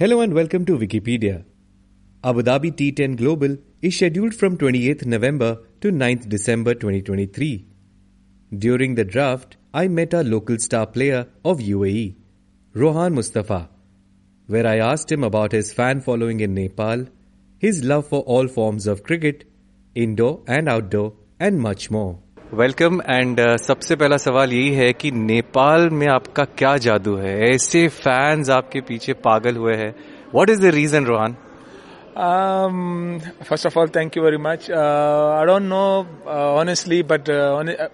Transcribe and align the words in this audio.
Hello 0.00 0.20
and 0.20 0.32
welcome 0.32 0.64
to 0.64 0.78
Vickypedia. 0.78 1.44
Abu 2.22 2.42
Dhabi 2.44 2.70
T10 2.70 3.16
Global 3.16 3.56
is 3.82 3.96
scheduled 3.96 4.32
from 4.32 4.56
28th 4.56 5.04
November 5.06 5.58
to 5.80 5.90
9th 5.90 6.28
December 6.28 6.74
2023. 6.74 7.66
During 8.56 8.94
the 8.94 9.04
draft, 9.04 9.56
I 9.74 9.88
met 9.88 10.14
a 10.14 10.22
local 10.22 10.56
star 10.60 10.86
player 10.86 11.26
of 11.44 11.58
UAE, 11.58 12.14
Rohan 12.74 13.16
Mustafa, 13.16 13.70
where 14.46 14.68
I 14.68 14.78
asked 14.78 15.10
him 15.10 15.24
about 15.24 15.50
his 15.50 15.72
fan 15.72 16.00
following 16.00 16.38
in 16.38 16.54
Nepal, 16.54 17.06
his 17.58 17.82
love 17.82 18.06
for 18.06 18.20
all 18.20 18.46
forms 18.46 18.86
of 18.86 19.02
cricket, 19.02 19.50
indoor 19.96 20.44
and 20.46 20.68
outdoor, 20.68 21.14
and 21.40 21.58
much 21.58 21.90
more. 21.90 22.20
Welcome, 22.54 23.00
and 23.10 23.40
uh, 23.40 23.56
सबसे 23.62 23.96
पहला 23.96 24.16
सवाल 24.16 24.52
यही 24.52 24.68
है 24.74 24.92
कि 24.92 25.10
नेपाल 25.10 25.88
में 25.90 26.06
आपका 26.08 26.44
क्या 26.58 26.76
जादू 26.76 27.16
है? 27.16 27.32
ऐसे 27.54 27.88
फैंस 27.88 28.50
आपके 28.50 28.80
पीछे 28.80 29.12
पागल 29.12 29.56
हुए 29.56 29.74
हैं। 29.74 29.90
What 30.34 30.50
is 30.50 30.62
the 30.62 30.70
reason 30.74 31.04
Rohan 31.04 31.34
first 33.48 33.66
of 33.66 33.78
all 33.78 33.88
thank 33.88 34.16
you 34.16 34.22
very 34.22 34.36
much 34.36 34.70
I 34.70 35.46
don't 35.46 35.62
know 35.62 35.82
honestly 36.60 37.02
but 37.02 37.30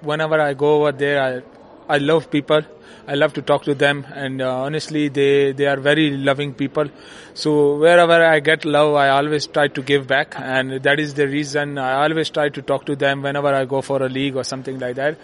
when 0.04 0.40
I 0.40 0.54
go 0.54 0.92
there 0.92 1.18
I 1.18 1.38
I 1.88 1.98
love 1.98 2.30
people. 2.30 2.62
I 3.06 3.14
love 3.16 3.34
to 3.34 3.42
talk 3.42 3.64
to 3.64 3.74
them, 3.74 4.06
and 4.14 4.40
uh, 4.40 4.60
honestly, 4.62 5.08
they 5.08 5.52
they 5.52 5.66
are 5.66 5.76
very 5.76 6.16
loving 6.16 6.54
people. 6.54 6.88
So 7.34 7.76
wherever 7.76 8.24
I 8.24 8.40
get 8.40 8.64
love, 8.64 8.94
I 8.94 9.10
always 9.10 9.46
try 9.46 9.68
to 9.68 9.82
give 9.82 10.06
back, 10.06 10.34
and 10.38 10.82
that 10.82 10.98
is 10.98 11.12
the 11.12 11.28
reason 11.28 11.76
I 11.76 11.92
always 12.04 12.30
try 12.30 12.48
to 12.48 12.62
talk 12.62 12.86
to 12.86 12.96
them 12.96 13.20
whenever 13.22 13.52
I 13.54 13.66
go 13.66 13.82
for 13.82 14.02
a 14.02 14.08
league 14.08 14.36
or 14.36 14.44
something 14.44 14.78
like 14.78 14.96
that. 14.96 15.18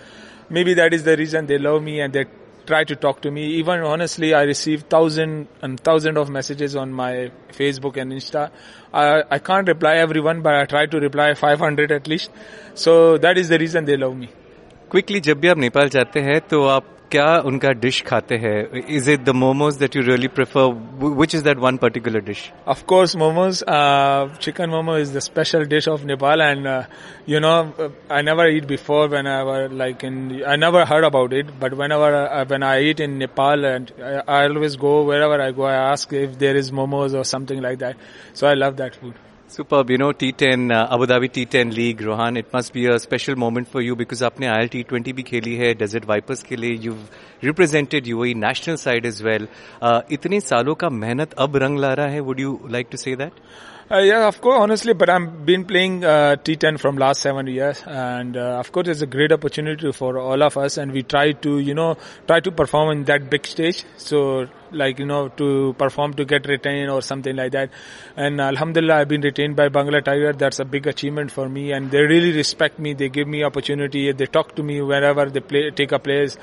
Maybe 0.50 0.74
that 0.74 0.92
is 0.92 1.04
the 1.04 1.16
reason 1.16 1.46
they 1.46 1.58
love 1.58 1.82
me 1.82 2.00
and 2.00 2.12
they 2.12 2.26
try 2.66 2.84
to 2.84 2.96
talk 2.96 3.22
to 3.22 3.30
me. 3.30 3.46
Even 3.60 3.80
honestly, 3.80 4.34
I 4.34 4.42
receive 4.42 4.82
thousand 4.82 5.48
and 5.62 5.80
thousand 5.80 6.18
of 6.18 6.28
messages 6.28 6.76
on 6.76 6.92
my 6.92 7.30
Facebook 7.52 7.96
and 7.96 8.12
Insta. 8.12 8.50
I, 8.92 9.22
I 9.30 9.38
can't 9.38 9.66
reply 9.68 9.96
everyone, 9.96 10.42
but 10.42 10.54
I 10.54 10.66
try 10.66 10.84
to 10.86 11.00
reply 11.00 11.32
500 11.34 11.92
at 11.92 12.06
least. 12.08 12.30
So 12.74 13.16
that 13.18 13.38
is 13.38 13.48
the 13.48 13.58
reason 13.58 13.84
they 13.86 13.96
love 13.96 14.16
me. 14.16 14.30
Quickly 14.91 15.19
जब 15.21 15.39
भी 15.39 15.47
आप 15.47 15.57
नेपाल 15.57 15.89
जाते 15.89 16.19
हैं 16.21 16.39
तो 16.49 16.63
आप 16.67 16.95
क्या 17.11 17.25
उनका 17.45 17.71
dish 17.81 18.01
खाते 18.01 18.35
हैं 18.37 18.83
is 18.89 19.09
it 19.09 19.23
the 19.23 19.29
momos 19.35 19.75
that 19.77 19.95
you 19.95 20.01
really 20.03 20.27
prefer 20.37 20.63
which 21.19 21.35
is 21.35 21.41
that 21.41 21.57
one 21.57 21.77
particular 21.77 22.21
dish 22.21 22.41
of 22.67 22.81
course 22.83 23.15
momos 23.15 23.63
chicken 24.41 24.69
momo 24.69 24.97
is 24.97 25.15
the 25.15 25.19
special 25.19 25.65
dish 25.65 25.87
of 25.87 26.03
Nepal 26.05 26.41
and 26.41 26.67
you 27.29 27.39
know 27.39 27.53
I 28.11 28.21
never 28.21 28.49
eat 28.55 28.65
before 28.67 29.07
when 29.09 29.27
I 29.27 29.43
were 29.43 29.71
like 29.73 30.05
in 30.05 30.17
I 30.47 30.57
never 30.57 30.83
heard 30.93 31.05
about 31.05 31.33
it 31.33 31.51
but 31.61 31.73
when 31.73 31.91
ever 31.91 32.17
when 32.43 32.63
I 32.63 32.89
eat 32.89 33.01
in 33.01 33.17
Nepal 33.17 33.65
and 33.65 33.91
I 34.03 34.45
always 34.45 34.77
go 34.77 34.95
where 35.11 35.21
ever 35.21 35.41
I 35.41 35.51
go 35.51 35.65
I 35.65 35.77
ask 35.83 36.13
if 36.23 36.35
there 36.39 36.57
is 36.57 36.71
momos 36.81 37.15
और 37.15 37.25
something 37.35 37.61
like 37.61 37.79
that 37.79 38.35
so 38.35 38.47
I 38.47 38.55
love 38.55 38.75
that 38.75 38.95
food 39.01 39.13
Superb. 39.50 39.90
You 39.90 39.98
know, 39.98 40.12
T10, 40.12 40.70
uh, 40.70 40.94
Abu 40.94 41.06
Dhabi 41.06 41.28
T10 41.28 41.74
League, 41.74 42.00
Rohan, 42.00 42.36
it 42.36 42.52
must 42.52 42.72
be 42.72 42.86
a 42.86 42.98
special 42.98 43.34
moment 43.36 43.68
for 43.72 43.82
you 43.82 43.96
because 43.96 44.22
आपने 44.22 44.46
IL 44.46 44.68
T20 44.70 45.12
भी 45.12 45.22
खेली 45.22 45.54
है, 45.56 45.74
Desert 45.74 46.04
Vipers 46.04 46.42
के 46.42 46.56
लिए, 46.56 46.78
you've 46.78 47.04
represented 47.44 48.04
UAE 48.04 48.34
national 48.34 48.76
side 48.76 49.06
as 49.06 49.22
well. 49.22 49.46
Uh, 49.82 50.00
इतने 50.12 50.40
सालों 50.40 50.74
का 50.74 50.88
मेहनत 50.88 51.32
अब 51.32 51.56
रंग 51.56 51.78
ला 51.78 51.94
रहा 51.94 52.06
है, 52.06 52.20
would 52.20 52.38
you 52.38 52.58
like 52.70 52.90
to 52.90 52.96
say 52.96 53.16
that? 53.16 53.30
Uh, 53.92 53.98
yeah, 53.98 54.28
of 54.28 54.40
course, 54.40 54.56
honestly, 54.60 54.92
but 54.92 55.10
I've 55.10 55.44
been 55.44 55.64
playing 55.64 56.04
uh, 56.04 56.36
T10 56.36 56.78
from 56.78 56.96
last 56.96 57.22
seven 57.22 57.48
years, 57.48 57.82
and 57.84 58.36
uh, 58.36 58.60
of 58.60 58.70
course, 58.70 58.86
it's 58.86 59.00
a 59.00 59.06
great 59.06 59.32
opportunity 59.32 59.90
for 59.90 60.16
all 60.16 60.40
of 60.44 60.56
us, 60.56 60.76
and 60.76 60.92
we 60.92 61.02
try 61.02 61.32
to, 61.32 61.58
you 61.58 61.74
know, 61.74 61.96
try 62.28 62.38
to 62.38 62.52
perform 62.52 62.92
in 62.92 63.04
that 63.06 63.28
big 63.28 63.44
stage. 63.44 63.84
So, 63.96 64.46
like, 64.70 65.00
you 65.00 65.06
know, 65.06 65.26
to 65.30 65.74
perform 65.76 66.14
to 66.14 66.24
get 66.24 66.46
retained 66.46 66.88
or 66.88 67.02
something 67.02 67.34
like 67.34 67.50
that. 67.50 67.70
And 68.16 68.40
Alhamdulillah, 68.40 68.94
I've 68.94 69.08
been 69.08 69.22
retained 69.22 69.56
by 69.56 69.68
Bangla 69.70 70.04
Tiger. 70.04 70.34
That's 70.34 70.60
a 70.60 70.64
big 70.64 70.86
achievement 70.86 71.32
for 71.32 71.48
me, 71.48 71.72
and 71.72 71.90
they 71.90 72.02
really 72.02 72.30
respect 72.30 72.78
me. 72.78 72.94
They 72.94 73.08
give 73.08 73.26
me 73.26 73.42
opportunity. 73.42 74.12
They 74.12 74.26
talk 74.26 74.54
to 74.54 74.62
me 74.62 74.80
wherever 74.82 75.28
they 75.28 75.40
play, 75.40 75.72
take 75.72 75.90
a 75.90 75.98
place. 75.98 76.38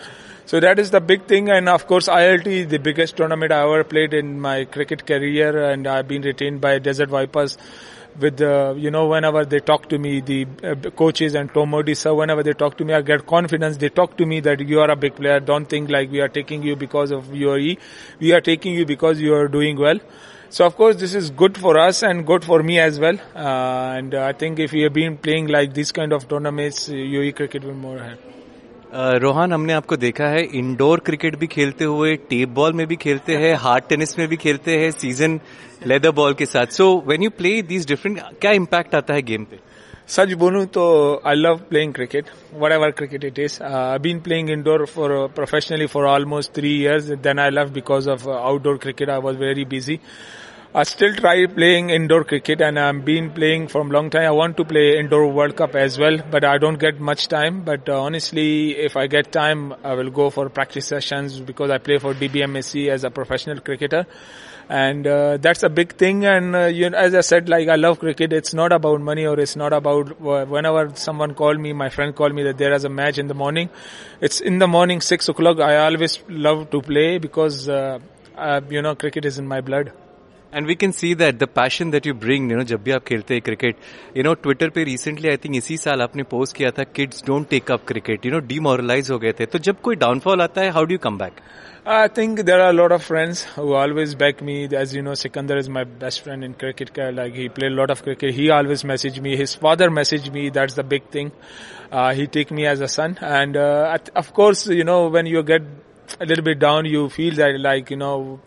So 0.47 0.61
that 0.61 0.79
is 0.79 0.91
the 0.91 1.01
big 1.01 1.25
thing. 1.25 1.49
And 1.49 1.67
of 1.67 1.87
course, 1.87 2.07
ILT 2.07 2.47
is 2.47 2.67
the 2.67 2.79
biggest 2.79 3.17
tournament 3.17 3.51
I 3.51 3.63
ever 3.63 3.83
played 3.83 4.13
in 4.13 4.39
my 4.39 4.63
cricket 4.63 5.05
career. 5.05 5.71
And 5.71 5.85
I've 5.85 6.07
been 6.07 6.21
retained 6.21 6.61
by 6.61 6.79
Desert 6.79 7.09
Vipers 7.09 7.57
with 8.17 8.37
the, 8.37 8.73
you 8.77 8.89
know, 8.89 9.07
whenever 9.07 9.43
they 9.43 9.59
talk 9.59 9.89
to 9.89 9.99
me, 9.99 10.21
the 10.21 10.47
uh, 10.63 10.75
coaches 10.91 11.35
and 11.35 11.53
Tom 11.53 11.71
Moody 11.71 11.95
sir, 11.95 12.13
whenever 12.13 12.43
they 12.43 12.53
talk 12.53 12.77
to 12.77 12.85
me, 12.85 12.93
I 12.93 13.01
get 13.01 13.27
confidence. 13.27 13.75
They 13.75 13.89
talk 13.89 14.15
to 14.19 14.25
me 14.25 14.39
that 14.39 14.61
you 14.61 14.79
are 14.79 14.89
a 14.89 14.95
big 14.95 15.15
player. 15.17 15.41
Don't 15.41 15.65
think 15.65 15.89
like 15.89 16.09
we 16.11 16.21
are 16.21 16.29
taking 16.29 16.63
you 16.63 16.77
because 16.77 17.11
of 17.11 17.35
your 17.35 17.59
E. 17.59 17.77
We 18.21 18.31
are 18.31 18.39
taking 18.39 18.73
you 18.73 18.85
because 18.85 19.19
you 19.19 19.33
are 19.33 19.49
doing 19.49 19.77
well. 19.77 19.99
So 20.49 20.65
of 20.65 20.77
course 20.77 20.95
this 20.95 21.13
is 21.13 21.29
good 21.29 21.57
for 21.57 21.77
us 21.77 22.03
and 22.03 22.25
good 22.25 22.45
for 22.45 22.63
me 22.63 22.79
as 22.79 23.01
well. 23.01 23.19
Uh, 23.35 23.97
and 23.97 24.15
I 24.15 24.31
think 24.31 24.59
if 24.59 24.71
we 24.71 24.83
have 24.83 24.93
been 24.93 25.17
playing 25.17 25.47
like 25.47 25.73
this 25.73 25.91
kind 25.91 26.13
of 26.13 26.29
tournaments, 26.29 26.87
UAE 26.87 27.35
cricket 27.35 27.65
will 27.65 27.73
more 27.73 27.97
ahead. 27.97 28.19
Rohan, 28.93 29.53
हमने 29.53 29.73
आपको 29.73 29.95
देखा 29.97 30.27
है 30.27 30.41
indoor 30.55 30.99
cricket 31.05 31.35
भी 31.39 31.47
खेलते 31.47 31.85
हुए 31.85 32.15
tape 32.29 32.49
ball 32.55 32.73
में 32.73 32.85
भी 32.87 32.95
खेलते 32.95 33.35
हैं 33.37 33.53
हार्ड 33.59 33.83
टेनिस 33.89 34.17
में 34.19 34.27
भी 34.27 34.35
खेलते 34.37 34.77
हैं 34.79 34.91
सीज़न 34.91 35.39
लेदर 35.87 36.11
बॉल 36.11 36.33
के 36.33 36.45
साथ। 36.45 36.65
So 36.71 36.85
when 37.07 37.23
you 37.23 37.29
play 37.37 37.61
these 37.63 37.87
different 37.87 38.19
क्या 38.41 38.51
इम्पैक्ट 38.51 38.95
आता 38.95 39.13
है 39.13 39.21
गेम 39.21 39.43
पे? 39.43 39.59
सच 40.09 40.33
बोलूँ 40.39 40.65
तो 40.73 40.85
I 41.27 41.35
love 41.35 41.59
playing 41.69 41.93
cricket 41.93 42.25
whatever 42.71 42.91
cricket 42.97 43.25
it 43.25 43.39
is 43.39 43.61
I 43.63 43.99
been 43.99 44.19
playing 44.19 44.49
indoor 44.49 44.85
for 44.95 45.15
professionally 45.35 45.85
for 45.85 46.05
almost 46.07 46.53
three 46.55 46.75
years 46.81 47.05
then 47.25 47.39
I 47.39 47.49
love 47.49 47.71
because 47.73 48.09
of 48.09 48.27
outdoor 48.29 48.77
cricket 48.83 49.09
I 49.09 49.19
was 49.23 49.37
very 49.37 49.65
busy 49.65 49.99
I 50.79 50.83
still 50.83 51.15
try 51.15 51.47
playing 51.47 51.89
indoor 51.89 52.23
cricket 52.23 52.61
and 52.61 52.77
I've 52.77 53.03
been 53.03 53.31
playing 53.31 53.67
from 53.67 53.89
long 53.89 54.11
time. 54.11 54.25
I 54.27 54.29
want 54.29 54.57
to 54.57 54.63
play 54.63 54.99
indoor 54.99 55.27
World 55.27 55.55
Cup 55.55 55.73
as 55.73 55.97
well, 55.97 56.19
but 56.29 56.43
I 56.43 56.59
don't 56.59 56.77
get 56.77 56.99
much 56.99 57.29
time. 57.29 57.63
But 57.63 57.89
uh, 57.89 57.99
honestly, 57.99 58.77
if 58.77 58.95
I 58.95 59.07
get 59.07 59.31
time, 59.31 59.73
I 59.83 59.95
will 59.95 60.11
go 60.11 60.29
for 60.29 60.49
practice 60.49 60.85
sessions 60.85 61.39
because 61.39 61.71
I 61.71 61.79
play 61.79 61.97
for 61.97 62.13
DBMSC 62.13 62.89
as 62.89 63.03
a 63.03 63.09
professional 63.09 63.59
cricketer. 63.59 64.05
And 64.69 65.07
uh, 65.07 65.37
that's 65.37 65.63
a 65.63 65.69
big 65.69 65.95
thing. 65.95 66.25
And 66.27 66.55
uh, 66.55 66.65
you 66.65 66.91
know, 66.91 66.97
as 66.99 67.15
I 67.15 67.21
said, 67.21 67.49
like 67.49 67.69
I 67.69 67.75
love 67.75 67.97
cricket. 67.97 68.31
It's 68.31 68.53
not 68.53 68.71
about 68.71 69.01
money 69.01 69.25
or 69.25 69.39
it's 69.39 69.55
not 69.55 69.73
about 69.73 70.21
whenever 70.21 70.91
someone 70.93 71.33
called 71.33 71.59
me, 71.59 71.73
my 71.73 71.89
friend 71.89 72.15
called 72.15 72.35
me 72.35 72.43
that 72.43 72.59
there 72.59 72.73
is 72.73 72.83
a 72.83 72.89
match 72.89 73.17
in 73.17 73.25
the 73.27 73.33
morning. 73.33 73.71
It's 74.21 74.41
in 74.41 74.59
the 74.59 74.67
morning, 74.67 75.01
six 75.01 75.27
o'clock. 75.27 75.59
I 75.59 75.77
always 75.77 76.19
love 76.29 76.69
to 76.69 76.83
play 76.83 77.17
because 77.17 77.67
uh, 77.67 77.97
uh, 78.35 78.61
you 78.69 78.83
know 78.83 78.93
cricket 78.93 79.25
is 79.25 79.39
in 79.39 79.47
my 79.47 79.61
blood. 79.61 79.91
And 80.54 80.66
we 80.66 80.74
can 80.74 80.90
see 80.92 81.14
that 81.14 81.38
the 81.38 81.48
passion 81.54 81.90
that 81.90 82.06
you 82.06 82.14
bring 82.24 82.50
you 82.52 82.56
know 82.58 82.64
जब 82.70 82.82
भी 82.82 82.90
आप 82.90 83.04
खेलते 83.08 83.34
हैं 83.34 83.42
cricket 83.42 83.76
you 84.16 84.22
no 84.22 84.34
Twitter 84.42 84.70
पे 84.70 84.84
recently 84.84 85.28
I 85.28 85.36
think 85.44 85.56
इसी 85.56 85.76
साल 85.76 86.02
आपने 86.02 86.22
post 86.30 86.56
किया 86.56 86.70
था 86.78 86.84
kids 86.96 87.24
don't 87.26 87.48
take 87.50 87.70
up 87.72 87.84
cricket 87.88 88.26
you 88.26 88.32
no 88.32 88.38
demoralise 88.52 89.10
हो 89.10 89.18
गए 89.18 89.32
थे 89.40 89.46
तो 89.52 89.58
जब 89.68 89.80
कोई 89.88 89.96
डाउनफॉल 90.04 90.42
आता 90.42 90.60
है 90.60 90.70
how 90.70 90.84
do 90.84 90.92
you 90.92 90.98
come 91.08 91.18
back 91.18 91.40
I 91.84 92.06
think 92.06 92.42
there 92.46 92.60
are 92.62 92.70
a 92.70 92.72
lot 92.72 92.92
of 92.92 93.02
friends 93.02 93.42
who 93.42 93.72
always 93.74 94.14
back 94.14 94.40
me. 94.40 94.68
As 94.72 94.94
you 94.94 95.00
know, 95.02 95.14
Sikandar 95.14 95.56
is 95.56 95.68
my 95.68 95.82
best 95.82 96.20
friend 96.20 96.44
in 96.44 96.54
cricket. 96.54 96.96
Like 96.96 97.34
he 97.34 97.48
played 97.48 97.72
a 97.72 97.74
lot 97.74 97.90
of 97.90 98.04
cricket. 98.04 98.34
He 98.34 98.50
always 98.50 98.84
messaged 98.84 99.20
me. 99.20 99.36
His 99.36 99.54
father 99.56 99.88
messaged 99.90 100.32
me. 100.32 100.50
That's 100.50 100.74
the 100.74 100.84
big 100.84 101.08
thing. 101.08 101.32
Uh, 101.90 102.14
he 102.14 102.28
take 102.28 102.52
me 102.52 102.66
as 102.66 102.80
a 102.80 102.86
son. 102.86 103.18
And 103.20 103.56
uh, 103.56 103.98
of 104.14 104.32
course, 104.32 104.68
you 104.68 104.84
know, 104.84 105.08
when 105.08 105.26
you 105.26 105.42
get 105.42 105.62
a 106.20 106.24
little 106.24 106.44
bit 106.44 106.60
down, 106.60 106.84
you 106.84 107.08
feel 107.08 107.34
that 107.34 107.58
like 107.58 107.90
you 107.90 107.96
know 107.96 108.40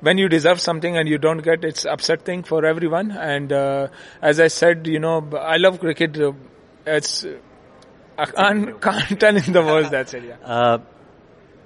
when 0.00 0.18
you 0.18 0.28
deserve 0.28 0.60
something 0.60 0.96
and 0.96 1.08
you 1.08 1.18
don't 1.18 1.38
get, 1.38 1.64
it's 1.64 1.84
upsetting 1.84 2.42
for 2.42 2.64
everyone. 2.64 3.10
And 3.10 3.52
uh, 3.52 3.88
as 4.22 4.40
I 4.40 4.48
said, 4.48 4.86
you 4.86 5.00
know, 5.00 5.28
I 5.38 5.56
love 5.56 5.80
cricket. 5.80 6.16
It's 6.86 7.26
I 8.16 8.26
can't, 8.26 8.80
can't 8.80 9.20
tell 9.20 9.36
in 9.36 9.52
the 9.52 9.62
words 9.62 9.90
that's 9.96 10.14
it. 10.14 10.24
Yeah. 10.24 10.78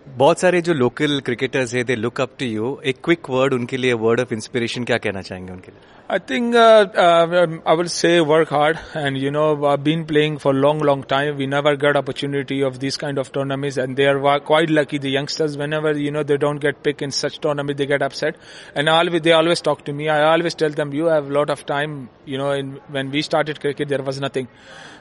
Uh, 0.01 0.17
बहुत 0.17 0.39
सारे 0.39 0.61
जो 0.61 0.73
local 0.73 1.19
cricketers 1.25 1.73
है 1.75 1.83
they 1.83 1.95
look 1.95 2.21
up 2.21 2.29
to 2.39 2.45
you 2.45 2.79
एक 2.85 2.97
quick 3.03 3.29
word 3.29 3.53
उनके 3.53 3.77
लिए 3.77 3.93
word 4.05 4.19
of 4.19 4.31
inspiration 4.33 4.83
क्या 4.83 4.97
कहना 4.97 5.21
चाहेंगे 5.21 5.53
उनके 5.53 5.71
लिए 5.71 5.97
I 6.09 6.19
think 6.19 6.56
uh, 6.56 6.85
uh, 6.95 7.47
I 7.65 7.74
will 7.74 7.89
say 7.89 8.21
work 8.21 8.47
hard, 8.47 8.79
and 8.94 9.18
you 9.18 9.29
know 9.29 9.65
I've 9.65 9.83
been 9.83 10.06
playing 10.06 10.38
for 10.38 10.51
a 10.53 10.56
long, 10.56 10.79
long 10.79 11.03
time. 11.03 11.35
We 11.35 11.47
never 11.47 11.75
got 11.75 11.97
opportunity 11.97 12.62
of 12.63 12.79
these 12.79 12.95
kind 12.95 13.18
of 13.18 13.31
tournaments, 13.33 13.75
and 13.75 13.97
they 13.97 14.06
are 14.06 14.39
quite 14.39 14.69
lucky. 14.69 15.00
The 15.00 15.09
youngsters, 15.09 15.57
whenever 15.57 15.91
you 16.00 16.12
know 16.12 16.24
they 16.24 16.38
don't 16.38 16.59
get 16.59 16.81
picked 16.81 17.01
in 17.01 17.12
such 17.12 17.39
tournament, 17.39 17.77
they 17.77 17.85
get 17.85 18.01
upset, 18.01 18.38
and 18.74 18.88
always 18.88 19.21
they 19.21 19.33
always 19.33 19.59
talk 19.59 19.83
to 19.89 19.91
me. 19.91 20.07
I 20.07 20.24
always 20.29 20.56
tell 20.56 20.69
them, 20.69 20.94
you 20.94 21.07
have 21.07 21.29
a 21.29 21.33
lot 21.39 21.50
of 21.50 21.65
time. 21.65 22.09
You 22.24 22.38
know, 22.38 22.51
in, 22.51 22.79
when 22.88 23.12
we 23.12 23.21
started 23.21 23.59
cricket, 23.59 23.89
there 23.89 24.01
was 24.01 24.21
nothing. 24.21 24.47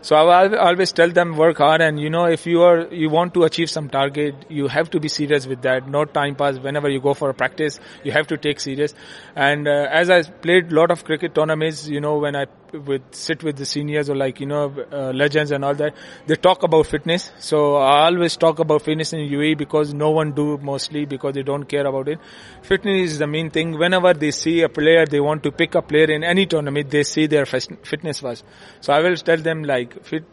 So 0.03 0.17
I 0.17 0.57
always 0.57 0.93
tell 0.93 1.11
them 1.11 1.37
work 1.37 1.59
hard, 1.59 1.83
and 1.83 2.01
you 2.01 2.11
know 2.11 2.25
if 2.25 2.49
you 2.49 2.63
are 2.63 2.93
you 3.05 3.11
want 3.11 3.33
to 3.35 3.45
achieve 3.45 3.71
some 3.71 3.89
target, 3.89 4.45
you 4.49 4.67
have 4.67 4.90
to 4.92 5.00
be 5.00 5.08
serious 5.08 5.48
with 5.48 5.62
that. 5.64 5.88
No 5.88 6.06
time 6.06 6.36
pass. 6.36 6.58
Whenever 6.58 6.90
you 6.90 7.00
go 7.02 7.14
for 7.14 7.30
a 7.30 7.34
practice, 7.34 7.80
you 8.04 8.12
have 8.12 8.28
to 8.28 8.38
take 8.38 8.60
serious. 8.60 8.94
And 9.36 9.68
uh, 9.68 9.88
as 9.92 10.10
I 10.10 10.24
played 10.24 10.72
a 10.72 10.76
lot 10.76 10.92
of 10.92 11.04
cricket 11.04 11.36
tournaments, 11.36 11.88
you 11.88 12.02
know, 12.02 12.18
when 12.18 12.36
I 12.36 12.46
with 12.74 13.02
sit 13.12 13.44
with 13.44 13.58
the 13.58 13.66
seniors 13.66 14.10
or 14.10 14.16
like 14.16 14.40
you 14.40 14.46
know 14.46 14.74
uh, 14.92 15.12
legends 15.12 15.52
and 15.52 15.66
all 15.66 15.74
that, 15.76 15.94
they 16.28 16.36
talk 16.36 16.64
about 16.64 16.88
fitness. 16.88 17.32
So 17.40 17.76
I 17.76 18.06
always 18.06 18.38
talk 18.38 18.60
about 18.60 18.82
fitness 18.82 19.14
in 19.14 19.20
UAE 19.20 19.58
because 19.58 19.94
no 19.94 20.12
one 20.12 20.32
do 20.32 20.58
mostly 20.58 21.06
because 21.06 21.34
they 21.34 21.44
don't 21.44 21.66
care 21.66 21.86
about 21.86 22.08
it. 22.08 22.20
Fitness 22.62 23.12
is 23.12 23.20
the 23.20 23.28
main 23.28 23.50
thing. 23.50 23.78
Whenever 23.78 24.14
they 24.14 24.32
see 24.32 24.62
a 24.62 24.70
player, 24.70 25.06
they 25.06 25.20
want 25.20 25.44
to 25.44 25.52
pick 25.52 25.76
a 25.76 25.82
player 25.82 26.12
in 26.12 26.24
any 26.24 26.46
tournament, 26.46 26.90
they 26.90 27.04
see 27.04 27.28
their 27.28 27.46
fitness 27.46 28.20
first. 28.20 28.46
So 28.80 28.94
I 28.94 29.00
will 29.02 29.16
tell 29.16 29.38
them 29.38 29.64
like 29.64 30.04
fit 30.04 30.24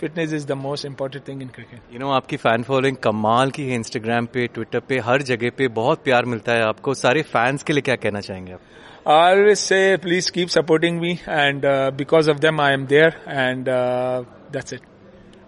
fitness 0.00 0.32
is 0.32 0.46
the 0.46 0.52
most 0.58 0.86
important 0.86 1.28
thing 1.28 1.42
in 1.42 1.48
cricket 1.54 1.92
you 1.92 1.98
know 1.98 2.10
आपकी 2.12 2.36
fan 2.36 2.62
following 2.62 2.96
कमाल 3.02 3.50
की 3.50 3.68
है 3.68 3.74
Instagram 3.74 4.26
पे 4.34 4.46
Twitter 4.54 4.80
पे 4.88 4.98
हर 5.08 5.22
जगह 5.32 5.50
पे 5.58 5.68
बहुत 5.80 6.04
प्यार 6.04 6.24
मिलता 6.24 6.52
है 6.52 6.62
आपको। 6.68 6.94
सारे 6.94 7.22
फैंस 7.34 7.62
के 7.62 7.72
लिए 7.72 7.82
क्या 7.82 7.96
कहना 7.96 8.20
चाहेंगे 8.20 8.52
आप? 8.52 8.60
I 9.06 9.14
always 9.30 9.60
say 9.60 9.98
please 9.98 10.30
keep 10.30 10.50
supporting 10.50 10.98
me 11.00 11.20
and 11.28 11.64
uh, 11.66 11.90
because 11.96 12.26
of 12.26 12.38
them 12.40 12.60
I 12.66 12.72
am 12.72 12.86
there 12.86 13.10
and 13.26 13.68
uh, 13.68 14.24
that's 14.52 14.76
it. 14.76 14.86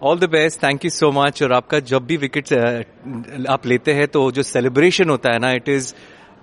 All 0.03 0.19
the 0.19 0.25
best 0.31 0.63
thank 0.63 0.85
you 0.85 0.91
so 0.91 1.11
much 1.13 1.43
और 1.43 1.53
आपका 1.53 1.79
जब 1.91 2.07
भी 2.07 2.17
विकेट 2.17 2.53
आप 3.51 3.67
लेते 3.67 3.93
हैं 3.95 4.07
तो 4.17 4.31
जो 4.31 4.43
सेलिब्रेशन 4.43 5.11
होता 5.11 5.33
है 5.33 5.39
ना 5.39 5.53
it 5.53 5.69
is 5.69 5.93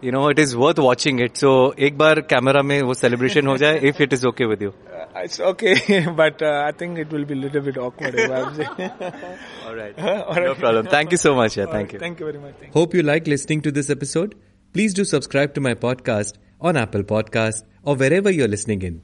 you 0.04 0.12
know 0.12 0.30
it 0.30 0.40
is 0.40 0.56
worth 0.58 0.80
watching 0.80 1.22
it 1.22 1.36
so 1.38 1.52
एक 1.88 1.98
बार 1.98 2.22
कैमरा 2.30 2.62
में 2.70 2.82
वो 2.82 2.94
सेलिब्रेशन 2.94 3.48
हो 3.48 3.58
जाए 3.58 3.80
if 3.90 4.02
it 4.04 4.14
is 4.14 4.26
okay 4.28 4.46
with 4.46 4.64
you 4.64 4.72
it's 5.16 5.40
okay, 5.40 6.06
but 6.16 6.42
uh, 6.42 6.64
I 6.66 6.72
think 6.72 6.98
it 6.98 7.12
will 7.12 7.26
be 7.26 7.34
a 7.34 7.38
little 7.38 7.62
bit 7.62 7.78
awkward. 7.78 8.20
All 8.30 9.76
right. 9.76 10.00
All 10.00 10.36
right. 10.36 10.44
No 10.44 10.56
problem. 10.56 10.88
Thank 10.88 11.12
you 11.12 11.18
so 11.18 11.36
much. 11.36 11.58
Yeah, 11.58 11.68
thank 11.68 11.94
you. 11.94 12.00
Thank 12.00 12.20
you 12.20 12.26
very 12.26 12.40
much. 12.40 12.56
Thank 12.60 12.74
Hope 12.74 12.94
you 12.94 13.04
like 13.04 13.28
listening 13.28 13.62
to 13.62 13.72
this 13.72 13.90
episode. 13.90 14.36
Please 14.74 14.94
do 14.94 15.06
subscribe 15.06 15.54
to 15.54 15.62
my 15.62 15.74
podcast 15.76 16.34
on 16.60 16.78
Apple 16.78 17.04
Podcast 17.04 17.64
or 17.84 17.96
wherever 17.96 18.32
you're 18.32 18.48
listening 18.48 18.82
in. 18.82 19.02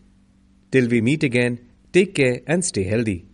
Till 0.72 0.88
we 0.88 1.02
meet 1.02 1.24
again, 1.24 1.60
take 1.94 2.16
care 2.16 2.42
and 2.48 2.64
stay 2.64 2.84
healthy. 2.84 3.29